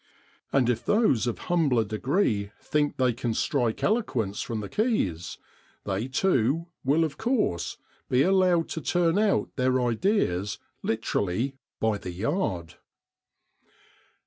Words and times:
And 0.51 0.67
if 0.67 0.83
those 0.83 1.27
of 1.27 1.37
humbler 1.37 1.83
degree 1.83 2.49
think 2.59 2.97
they 2.97 3.13
can 3.13 3.35
strike 3.35 3.83
eloquence 3.83 4.41
from 4.41 4.59
the 4.59 4.67
keys, 4.67 5.37
they 5.83 6.07
too 6.07 6.65
will 6.83 7.03
of 7.03 7.19
course 7.19 7.77
be 8.09 8.23
allowed 8.23 8.67
to 8.69 8.81
turn 8.81 9.19
out 9.19 9.55
their 9.57 9.79
ideas 9.79 10.57
literally 10.81 11.55
by 11.79 11.99
the 11.99 12.09
yard. 12.09 12.77